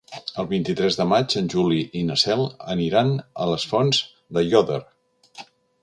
El 0.43 0.45
vint-i-tres 0.51 0.95
de 1.01 1.05
maig 1.09 1.35
en 1.41 1.51
Juli 1.55 1.77
i 2.01 2.03
na 2.09 2.17
Cel 2.23 2.43
aniran 2.77 3.15
a 3.45 3.51
les 3.53 3.67
Fonts 3.75 4.01
d'Aiòder. 4.39 4.85